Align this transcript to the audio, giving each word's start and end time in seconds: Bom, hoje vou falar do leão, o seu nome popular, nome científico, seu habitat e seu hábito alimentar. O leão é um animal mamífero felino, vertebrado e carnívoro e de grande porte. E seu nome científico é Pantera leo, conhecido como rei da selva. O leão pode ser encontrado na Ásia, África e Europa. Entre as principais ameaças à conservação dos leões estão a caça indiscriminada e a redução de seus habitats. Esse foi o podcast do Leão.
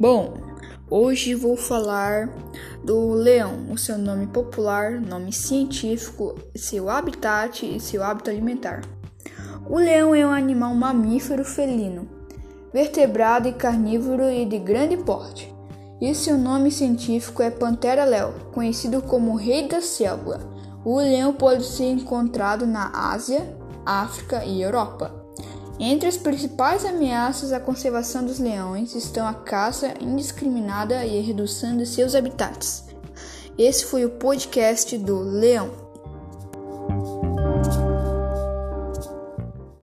Bom, 0.00 0.34
hoje 0.88 1.34
vou 1.34 1.56
falar 1.56 2.28
do 2.84 3.14
leão, 3.14 3.66
o 3.72 3.76
seu 3.76 3.98
nome 3.98 4.28
popular, 4.28 4.92
nome 4.92 5.32
científico, 5.32 6.36
seu 6.54 6.88
habitat 6.88 7.66
e 7.66 7.80
seu 7.80 8.04
hábito 8.04 8.30
alimentar. 8.30 8.82
O 9.68 9.76
leão 9.76 10.14
é 10.14 10.24
um 10.24 10.30
animal 10.30 10.72
mamífero 10.72 11.44
felino, 11.44 12.08
vertebrado 12.72 13.48
e 13.48 13.52
carnívoro 13.52 14.30
e 14.30 14.44
de 14.44 14.60
grande 14.60 14.96
porte. 14.98 15.52
E 16.00 16.14
seu 16.14 16.38
nome 16.38 16.70
científico 16.70 17.42
é 17.42 17.50
Pantera 17.50 18.04
leo, 18.04 18.34
conhecido 18.52 19.02
como 19.02 19.34
rei 19.34 19.66
da 19.66 19.80
selva. 19.80 20.38
O 20.84 20.98
leão 20.98 21.32
pode 21.32 21.64
ser 21.64 21.90
encontrado 21.90 22.68
na 22.68 22.88
Ásia, 23.12 23.52
África 23.84 24.44
e 24.44 24.62
Europa. 24.62 25.27
Entre 25.80 26.08
as 26.08 26.16
principais 26.16 26.84
ameaças 26.84 27.52
à 27.52 27.60
conservação 27.60 28.24
dos 28.24 28.40
leões 28.40 28.96
estão 28.96 29.26
a 29.28 29.34
caça 29.34 29.94
indiscriminada 30.00 31.04
e 31.04 31.18
a 31.18 31.22
redução 31.22 31.76
de 31.76 31.86
seus 31.86 32.16
habitats. 32.16 32.84
Esse 33.56 33.84
foi 33.84 34.04
o 34.04 34.10
podcast 34.10 34.98
do 34.98 35.20
Leão. 35.20 35.87